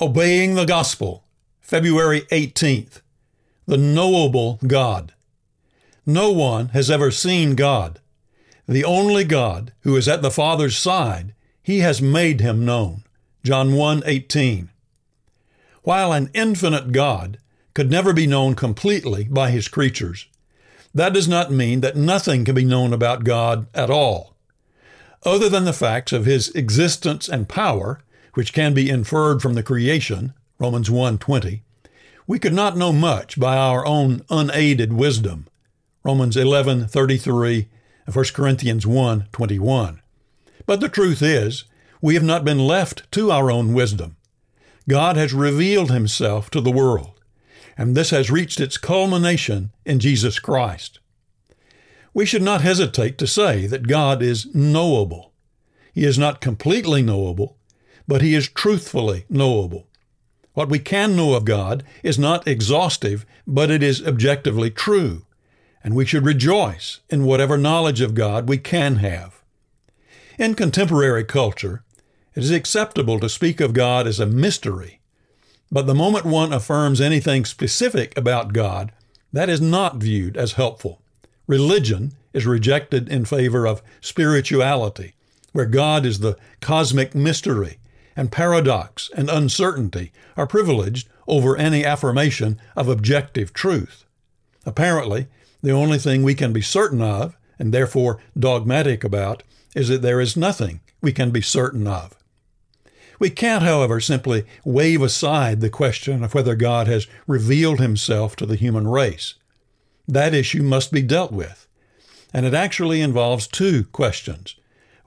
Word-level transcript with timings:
Obeying 0.00 0.54
the 0.54 0.64
Gospel, 0.64 1.24
February 1.60 2.20
18th. 2.30 3.00
The 3.66 3.76
Knowable 3.76 4.60
God. 4.64 5.12
No 6.06 6.30
one 6.30 6.68
has 6.68 6.88
ever 6.88 7.10
seen 7.10 7.56
God. 7.56 7.98
The 8.68 8.84
only 8.84 9.24
God 9.24 9.72
who 9.80 9.96
is 9.96 10.06
at 10.06 10.22
the 10.22 10.30
Father's 10.30 10.78
side, 10.78 11.34
he 11.60 11.80
has 11.80 12.00
made 12.00 12.40
him 12.40 12.64
known. 12.64 13.02
John 13.42 13.72
1:18. 13.72 14.68
While 15.82 16.12
an 16.12 16.30
infinite 16.32 16.92
God 16.92 17.38
could 17.74 17.90
never 17.90 18.12
be 18.12 18.28
known 18.28 18.54
completely 18.54 19.24
by 19.24 19.50
his 19.50 19.66
creatures, 19.66 20.26
that 20.94 21.12
does 21.12 21.26
not 21.26 21.50
mean 21.50 21.80
that 21.80 21.96
nothing 21.96 22.44
can 22.44 22.54
be 22.54 22.64
known 22.64 22.92
about 22.92 23.24
God 23.24 23.66
at 23.74 23.90
all. 23.90 24.36
Other 25.24 25.48
than 25.48 25.64
the 25.64 25.72
facts 25.72 26.12
of 26.12 26.24
his 26.24 26.50
existence 26.50 27.28
and 27.28 27.48
power, 27.48 28.00
which 28.34 28.52
can 28.52 28.74
be 28.74 28.90
inferred 28.90 29.42
from 29.42 29.54
the 29.54 29.62
creation, 29.62 30.32
Romans 30.58 30.90
1:20, 30.90 31.62
we 32.26 32.38
could 32.38 32.52
not 32.52 32.76
know 32.76 32.92
much 32.92 33.38
by 33.38 33.56
our 33.56 33.86
own 33.86 34.22
unaided 34.30 34.92
wisdom, 34.92 35.46
Romans 36.04 36.36
11:33 36.36 37.68
and 38.06 38.14
1 38.14 38.34
Corinthians 38.34 38.86
1:21. 38.86 40.00
But 40.66 40.80
the 40.80 40.88
truth 40.88 41.22
is, 41.22 41.64
we 42.00 42.14
have 42.14 42.22
not 42.22 42.44
been 42.44 42.58
left 42.58 43.10
to 43.12 43.30
our 43.30 43.50
own 43.50 43.72
wisdom. 43.72 44.16
God 44.88 45.16
has 45.16 45.34
revealed 45.34 45.90
himself 45.90 46.48
to 46.50 46.60
the 46.60 46.70
world, 46.70 47.20
and 47.76 47.94
this 47.94 48.10
has 48.10 48.30
reached 48.30 48.60
its 48.60 48.78
culmination 48.78 49.70
in 49.84 50.00
Jesus 50.00 50.38
Christ. 50.38 50.98
We 52.14 52.24
should 52.24 52.42
not 52.42 52.62
hesitate 52.62 53.18
to 53.18 53.26
say 53.26 53.66
that 53.66 53.86
God 53.86 54.22
is 54.22 54.52
knowable. 54.54 55.32
He 55.92 56.04
is 56.04 56.18
not 56.18 56.40
completely 56.40 57.02
knowable, 57.02 57.57
but 58.08 58.22
he 58.22 58.34
is 58.34 58.48
truthfully 58.48 59.26
knowable. 59.28 59.86
What 60.54 60.70
we 60.70 60.80
can 60.80 61.14
know 61.14 61.34
of 61.34 61.44
God 61.44 61.84
is 62.02 62.18
not 62.18 62.48
exhaustive, 62.48 63.24
but 63.46 63.70
it 63.70 63.82
is 63.82 64.04
objectively 64.04 64.70
true, 64.70 65.26
and 65.84 65.94
we 65.94 66.04
should 66.04 66.24
rejoice 66.24 66.98
in 67.08 67.24
whatever 67.24 67.56
knowledge 67.56 68.00
of 68.00 68.14
God 68.14 68.48
we 68.48 68.58
can 68.58 68.96
have. 68.96 69.40
In 70.36 70.54
contemporary 70.54 71.22
culture, 71.22 71.84
it 72.34 72.42
is 72.42 72.50
acceptable 72.50 73.20
to 73.20 73.28
speak 73.28 73.60
of 73.60 73.72
God 73.72 74.06
as 74.06 74.18
a 74.18 74.26
mystery, 74.26 75.00
but 75.70 75.86
the 75.86 75.94
moment 75.94 76.24
one 76.24 76.52
affirms 76.52 77.00
anything 77.00 77.44
specific 77.44 78.16
about 78.16 78.52
God, 78.52 78.90
that 79.32 79.50
is 79.50 79.60
not 79.60 79.96
viewed 79.96 80.36
as 80.36 80.52
helpful. 80.52 81.02
Religion 81.46 82.14
is 82.32 82.46
rejected 82.46 83.08
in 83.08 83.24
favor 83.24 83.66
of 83.66 83.82
spirituality, 84.00 85.14
where 85.52 85.66
God 85.66 86.06
is 86.06 86.20
the 86.20 86.36
cosmic 86.60 87.14
mystery 87.14 87.78
and 88.18 88.32
paradox 88.32 89.10
and 89.16 89.30
uncertainty 89.30 90.10
are 90.36 90.44
privileged 90.44 91.08
over 91.28 91.56
any 91.56 91.84
affirmation 91.84 92.60
of 92.74 92.88
objective 92.88 93.52
truth. 93.52 94.04
Apparently, 94.66 95.28
the 95.62 95.70
only 95.70 95.98
thing 95.98 96.24
we 96.24 96.34
can 96.34 96.52
be 96.52 96.60
certain 96.60 97.00
of, 97.00 97.36
and 97.60 97.72
therefore 97.72 98.20
dogmatic 98.36 99.04
about, 99.04 99.44
is 99.76 99.86
that 99.86 100.02
there 100.02 100.20
is 100.20 100.36
nothing 100.36 100.80
we 101.00 101.12
can 101.12 101.30
be 101.30 101.40
certain 101.40 101.86
of. 101.86 102.16
We 103.20 103.30
can't, 103.30 103.62
however, 103.62 104.00
simply 104.00 104.44
wave 104.64 105.00
aside 105.00 105.60
the 105.60 105.70
question 105.70 106.24
of 106.24 106.34
whether 106.34 106.56
God 106.56 106.88
has 106.88 107.06
revealed 107.28 107.78
himself 107.78 108.34
to 108.36 108.46
the 108.46 108.56
human 108.56 108.88
race. 108.88 109.34
That 110.08 110.34
issue 110.34 110.64
must 110.64 110.90
be 110.90 111.02
dealt 111.02 111.30
with, 111.30 111.68
and 112.34 112.44
it 112.44 112.54
actually 112.54 113.00
involves 113.00 113.46
two 113.46 113.84
questions. 113.84 114.56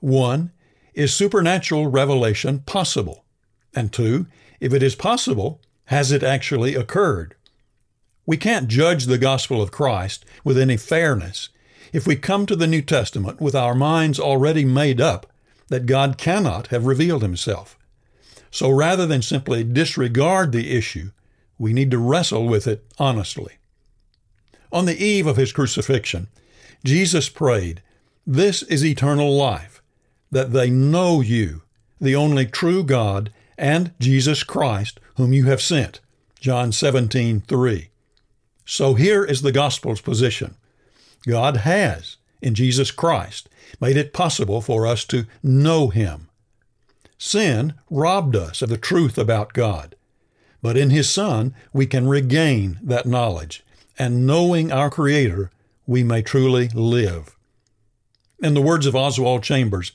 One, 0.00 0.50
is 0.94 1.14
supernatural 1.14 1.86
revelation 1.88 2.60
possible? 2.60 3.24
And 3.74 3.92
two, 3.92 4.26
if 4.60 4.72
it 4.72 4.82
is 4.82 4.94
possible, 4.94 5.60
has 5.86 6.12
it 6.12 6.22
actually 6.22 6.74
occurred? 6.74 7.34
We 8.26 8.36
can't 8.36 8.68
judge 8.68 9.06
the 9.06 9.18
gospel 9.18 9.60
of 9.60 9.72
Christ 9.72 10.24
with 10.44 10.58
any 10.58 10.76
fairness 10.76 11.48
if 11.92 12.06
we 12.06 12.16
come 12.16 12.46
to 12.46 12.56
the 12.56 12.66
New 12.66 12.82
Testament 12.82 13.40
with 13.40 13.54
our 13.54 13.74
minds 13.74 14.18
already 14.18 14.64
made 14.64 15.00
up 15.00 15.26
that 15.68 15.86
God 15.86 16.18
cannot 16.18 16.68
have 16.68 16.86
revealed 16.86 17.22
himself. 17.22 17.78
So 18.50 18.70
rather 18.70 19.06
than 19.06 19.22
simply 19.22 19.64
disregard 19.64 20.52
the 20.52 20.76
issue, 20.76 21.10
we 21.58 21.72
need 21.72 21.90
to 21.90 21.98
wrestle 21.98 22.46
with 22.46 22.66
it 22.66 22.84
honestly. 22.98 23.54
On 24.70 24.84
the 24.84 25.02
eve 25.02 25.26
of 25.26 25.36
his 25.36 25.52
crucifixion, 25.52 26.28
Jesus 26.84 27.28
prayed, 27.28 27.82
This 28.26 28.62
is 28.62 28.84
eternal 28.84 29.34
life 29.34 29.71
that 30.32 30.52
they 30.52 30.70
know 30.70 31.20
you, 31.20 31.62
the 32.00 32.16
only 32.16 32.46
true 32.46 32.82
God, 32.82 33.32
and 33.56 33.92
Jesus 34.00 34.42
Christ, 34.42 34.98
whom 35.16 35.32
you 35.32 35.44
have 35.44 35.62
sent. 35.62 36.00
John 36.40 36.72
17, 36.72 37.42
3. 37.42 37.88
So 38.64 38.94
here 38.94 39.24
is 39.24 39.42
the 39.42 39.52
gospel's 39.52 40.00
position. 40.00 40.56
God 41.26 41.58
has, 41.58 42.16
in 42.40 42.54
Jesus 42.54 42.90
Christ, 42.90 43.48
made 43.80 43.96
it 43.96 44.12
possible 44.12 44.60
for 44.60 44.86
us 44.86 45.04
to 45.04 45.26
know 45.42 45.88
Him. 45.88 46.28
Sin 47.18 47.74
robbed 47.90 48.34
us 48.34 48.62
of 48.62 48.70
the 48.70 48.78
truth 48.78 49.16
about 49.18 49.52
God, 49.52 49.94
but 50.60 50.76
in 50.76 50.90
His 50.90 51.08
Son 51.08 51.54
we 51.72 51.86
can 51.86 52.08
regain 52.08 52.80
that 52.82 53.06
knowledge, 53.06 53.62
and 53.98 54.26
knowing 54.26 54.72
our 54.72 54.90
Creator, 54.90 55.50
we 55.86 56.02
may 56.02 56.22
truly 56.22 56.68
live. 56.70 57.36
In 58.40 58.54
the 58.54 58.62
words 58.62 58.86
of 58.86 58.96
Oswald 58.96 59.44
Chambers, 59.44 59.92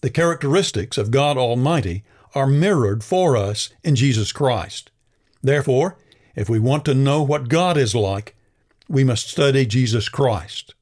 the 0.00 0.10
characteristics 0.10 0.96
of 0.98 1.10
God 1.10 1.36
Almighty 1.36 2.04
are 2.34 2.46
mirrored 2.46 3.02
for 3.04 3.36
us 3.36 3.70
in 3.82 3.96
Jesus 3.96 4.32
Christ. 4.32 4.90
Therefore, 5.42 5.96
if 6.34 6.48
we 6.48 6.58
want 6.58 6.84
to 6.84 6.94
know 6.94 7.22
what 7.22 7.48
God 7.48 7.76
is 7.76 7.94
like, 7.94 8.34
we 8.88 9.04
must 9.04 9.28
study 9.28 9.66
Jesus 9.66 10.08
Christ. 10.08 10.74